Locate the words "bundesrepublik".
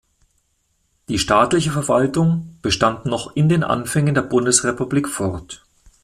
4.23-5.07